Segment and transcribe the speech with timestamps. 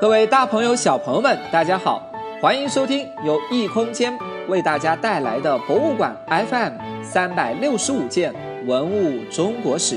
[0.00, 2.10] 各位大朋友、小朋友们，大家好，
[2.40, 4.16] 欢迎收听由异空间
[4.48, 8.34] 为大家带来的博物馆 FM 三百六十五件
[8.66, 9.96] 文物中国史。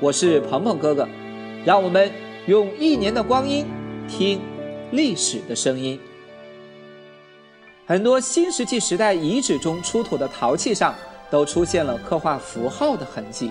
[0.00, 1.08] 我是鹏鹏哥哥，
[1.64, 2.10] 让我们
[2.46, 3.66] 用一年的光阴
[4.08, 4.40] 听
[4.92, 5.98] 历史的声音。
[7.86, 10.94] 很多新石器时代遗址中出土的陶器上
[11.30, 13.50] 都出现了刻画符号的痕迹，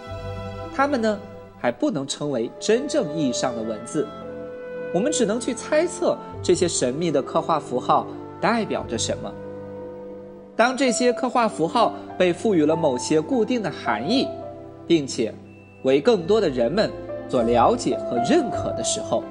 [0.73, 1.19] 它们呢
[1.59, 4.07] 还不能称为真正意义上的文字。
[4.95, 8.07] 我们只能去猜测这些神秘的刻画符号
[8.39, 9.29] 代表着什么。
[10.55, 14.25] 当这些刻画符号被赋予了某些固定的含义，
[14.87, 15.35] 并且
[15.83, 16.89] 为更多的人们
[17.27, 19.21] 所了解和认可的时候，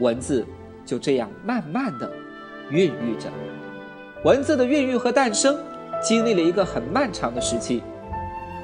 [0.00, 0.44] 文字
[0.84, 2.12] 就这样慢慢的
[2.68, 3.30] 孕育着。
[4.22, 5.58] 文字的孕育和诞生
[6.02, 7.82] 经历了一个很漫长的时期，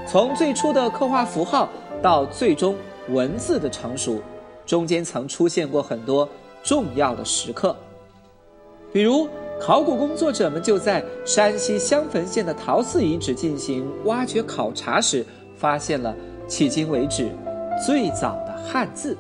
[0.07, 1.71] 从最初的刻画符号
[2.03, 2.77] 到最终
[3.09, 4.21] 文字的成熟，
[4.67, 6.29] 中间曾出现过很多。
[6.63, 7.77] 重要的时刻，
[8.93, 9.29] 比如
[9.61, 15.25] 考古工作者们就在山西襄汾县的陶寺遗址进行挖掘考察时，
[15.57, 16.15] 发现了
[16.49, 17.31] 迄今为止
[17.85, 19.17] 最早的汉字，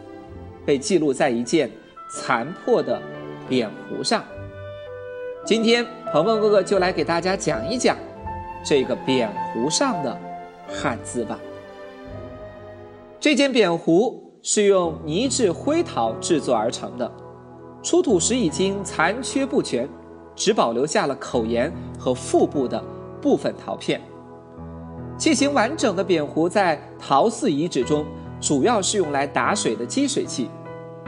[0.64, 1.70] 被记录在一件
[2.11, 3.00] 残破的
[3.48, 4.24] 扁壶上。
[5.45, 7.97] 今天，鹏鹏哥哥就来给大家讲一讲
[8.64, 10.17] 这个扁壶上的
[10.69, 11.39] 汉字吧。
[13.19, 17.11] 这件扁壶是用泥质灰陶制作而成的。
[17.83, 19.88] 出土时已经残缺不全，
[20.36, 22.83] 只保留下了口沿和腹部的
[23.20, 24.00] 部分陶片。
[25.19, 28.05] 器形完整的扁壶在陶寺遗址中
[28.41, 30.48] 主要是用来打水的积水器，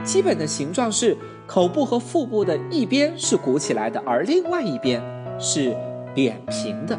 [0.03, 1.17] 基本的形状是
[1.47, 5.01] 口部和腹部的一边是鼓起来的，而另外一边
[5.39, 5.75] 是
[6.13, 6.97] 扁平的，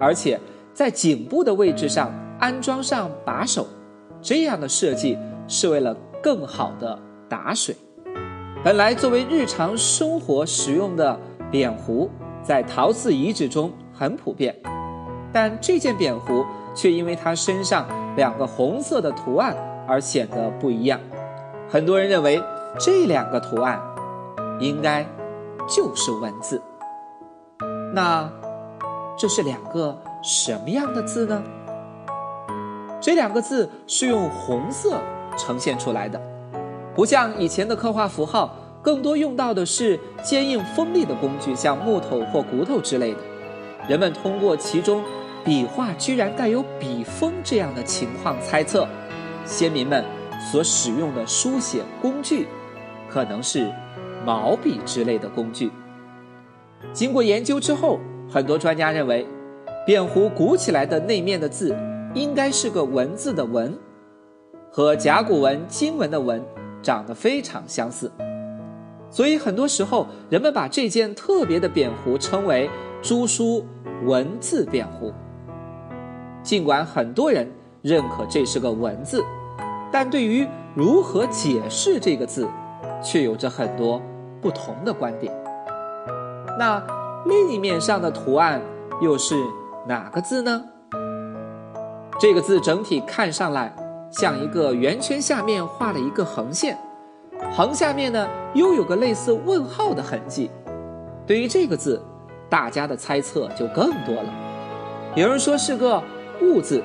[0.00, 0.40] 而且
[0.72, 3.66] 在颈部的位置上安装上把手，
[4.22, 7.76] 这样的设计是为了更好的打水。
[8.62, 11.18] 本来作为日常生活使用的
[11.50, 12.10] 扁壶，
[12.42, 14.54] 在陶寺遗址中很普遍，
[15.32, 17.86] 但这件扁壶却因为它身上
[18.16, 19.56] 两个红色的图案
[19.88, 21.00] 而显得不一样。
[21.70, 22.42] 很多人认为
[22.78, 23.80] 这两个图案
[24.60, 25.06] 应该
[25.66, 26.60] 就是文字。
[27.94, 28.30] 那
[29.18, 31.42] 这是两个什么样的字呢？
[33.00, 35.00] 这两个字是用红色
[35.38, 36.20] 呈现出来的。
[36.92, 38.52] 不像以前的刻画符号，
[38.82, 43.18] 更多用到的是坚硬锋利的工具，像木头或骨头之类的。
[43.88, 45.02] 人们通过其中
[45.44, 48.86] 笔画居然带有笔锋这样的情况猜测，
[49.44, 50.04] 先民们
[50.50, 52.46] 所使用的书写工具
[53.08, 53.70] 可能是
[54.24, 55.70] 毛笔之类的工具。
[56.92, 57.98] 经过研究之后，
[58.28, 59.26] 很多专家认为，
[59.84, 61.76] 扁壶鼓起来的那面的字
[62.14, 63.76] 应该是个文字的“文”，
[64.72, 66.42] 和甲骨文、金文的“文”。
[66.82, 68.10] 长得非常相似，
[69.10, 72.70] 所以很多时候人们把这件特别的扁壶称为
[73.02, 73.66] “朱书
[74.04, 75.12] 文字扁壶”。
[76.42, 77.50] 尽管很多人
[77.82, 79.24] 认可这是个文字，
[79.92, 82.48] 但对于如何解释这个字，
[83.02, 84.00] 却有着很多
[84.40, 85.32] 不同的观点。
[86.58, 86.82] 那
[87.26, 88.62] 另一面上的图案
[89.02, 89.34] 又是
[89.86, 90.64] 哪个字呢？
[92.18, 93.74] 这个字整体看上来。
[94.12, 96.76] 像一个圆圈下面画了一个横线，
[97.52, 100.50] 横下面呢又有个类似问号的痕迹。
[101.26, 102.02] 对于这个字，
[102.48, 104.34] 大家的猜测就更多了。
[105.14, 106.02] 有人说是个
[106.42, 106.82] “物”字，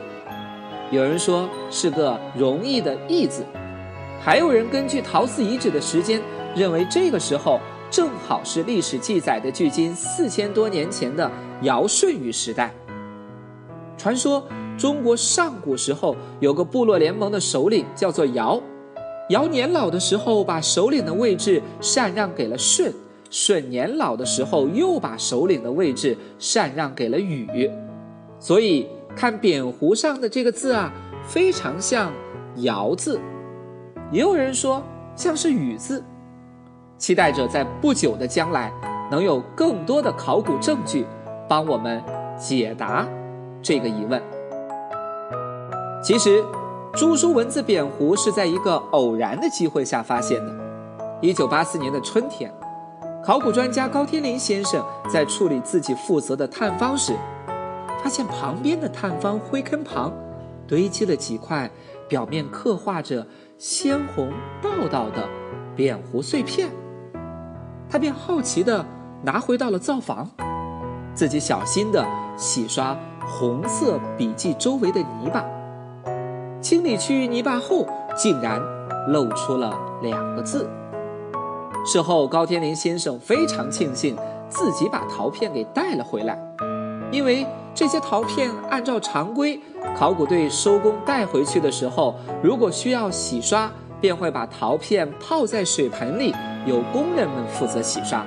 [0.91, 3.43] 有人说是个容易的“易”字，
[4.21, 6.21] 还有人根据陶寺遗址的时间，
[6.55, 12.71] 认为这个时候正好是历史记载的距今四千多年前的尧舜禹时代。
[13.97, 14.43] 传说。
[14.77, 18.61] 中国上古时候有个部落联盟的首领叫做尧，
[19.29, 22.93] 尧年老的时候把首领的位置禅让给了舜，
[23.31, 27.69] 舜年老的时候又把首领的位置禅让给了禹，
[28.39, 30.93] 所以看扁壶上的这个字啊，
[31.27, 32.13] 非常像
[32.57, 33.19] 尧字，
[34.11, 34.83] 也有人说
[35.15, 36.03] 像是禹字，
[36.99, 38.71] 期待着在不久的将来
[39.09, 41.03] 能有更多的考古证据
[41.49, 42.03] 帮我们
[42.37, 43.07] 解答
[43.59, 44.21] 这个疑问。
[46.03, 46.43] 其实，
[46.95, 50.55] 朱书文字扁壶是在一个偶然的机会下发现的。
[51.21, 52.49] 一九八四年的春天，
[53.21, 54.81] 考古专家高天林先生
[55.11, 57.13] 在处理自己负责的探方时，
[58.01, 60.13] 发现旁边的探方灰坑旁
[60.65, 61.69] 堆积了几块
[62.07, 63.27] 表面刻画着
[63.57, 64.31] 鲜红
[64.61, 65.27] 道道的
[65.75, 66.69] 扁壶碎片。
[67.89, 68.85] 他便好奇地
[69.21, 70.29] 拿回到了灶房，
[71.13, 72.05] 自己小心地
[72.37, 72.97] 洗刷
[73.27, 75.45] 红色笔记周围的泥巴。
[76.65, 77.85] 清理去泥巴后，
[78.15, 78.59] 竟然
[79.09, 79.71] 露出了
[80.01, 80.67] 两个字
[81.85, 84.17] ：“事后，高天林先生非常庆幸
[84.49, 86.35] 自己把陶片给带了回来，
[87.11, 87.45] 因为
[87.75, 89.61] 这些陶片按照常规，
[89.95, 93.71] 考古队收工带回去的时候，如果需要洗刷，
[94.01, 96.33] 便会把陶片泡在水盆里，
[96.65, 98.25] 由工人们负责洗刷。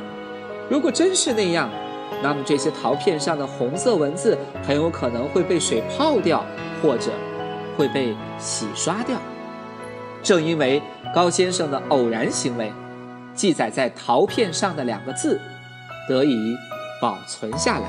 [0.70, 1.69] 如果真是那样，
[2.23, 6.44] 那么这些陶片上的红色文字很有可能会被水泡掉，
[6.81, 7.11] 或者
[7.78, 9.16] 会被洗刷掉。
[10.22, 10.82] 正因为
[11.14, 12.70] 高先生的偶然行为。
[13.34, 15.40] 记载在陶片上的两个字，
[16.08, 16.56] 得以
[17.00, 17.84] 保存下来。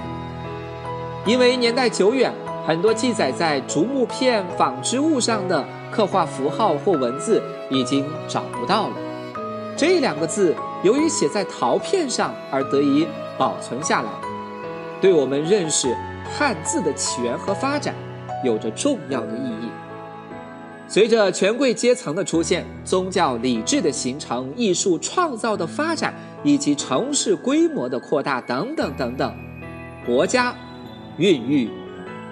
[1.26, 2.32] 因为年代久远，
[2.68, 7.42] 很多记载在竹木片、纺织物上的刻画符号或文字
[7.72, 8.96] 已经找不到了。
[9.76, 14.10] 这两个字由于写在陶片上而得以保存下来，
[15.02, 15.98] 对我们认识
[16.38, 17.96] 汉字的起源和发展
[18.44, 19.59] 有着重要的意义。
[20.92, 26.12] 随着权贵阶层的出现，宗教礼制的形成，艺术创造的发展，
[26.44, 29.32] 以及城市规模的扩大等等等等，
[30.04, 30.52] 国家
[31.18, 31.70] 孕育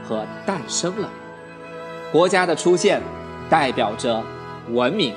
[0.04, 1.07] 和诞生了。
[2.12, 3.00] 国家的出现
[3.48, 4.24] 代表着
[4.71, 5.13] 文明。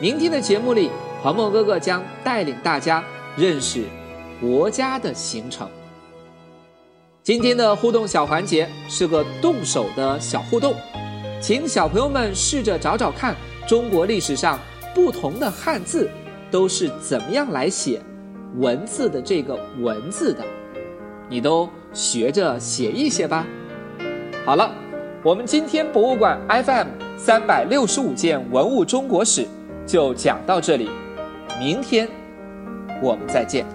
[0.00, 0.90] 明天的节目里，
[1.22, 3.04] 鹏鹏哥哥将带领大家
[3.36, 3.84] 认识
[4.40, 5.68] 国家的形成。
[7.22, 10.74] 今天的互动小环节是个动手的小互动。
[11.42, 13.34] 请小朋友们试着找找看，
[13.66, 14.56] 中国历史上
[14.94, 16.08] 不同的汉字
[16.52, 18.00] 都是怎么样来写
[18.58, 20.44] 文字的这个“文”字的，
[21.28, 23.44] 你都学着写一写吧。
[24.46, 24.72] 好了，
[25.24, 26.86] 我们今天博物馆 FM
[27.18, 29.44] 三百六十五件文物中国史
[29.84, 30.88] 就讲到这里，
[31.58, 32.08] 明天
[33.02, 33.66] 我们再见。